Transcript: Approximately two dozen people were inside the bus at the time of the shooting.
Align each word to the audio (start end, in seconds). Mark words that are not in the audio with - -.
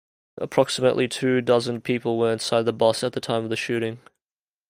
Approximately 0.39 1.07
two 1.09 1.41
dozen 1.41 1.79
people 1.79 2.17
were 2.17 2.33
inside 2.33 2.63
the 2.63 2.73
bus 2.73 3.03
at 3.03 3.13
the 3.13 3.19
time 3.19 3.43
of 3.43 3.51
the 3.51 3.55
shooting. 3.55 3.99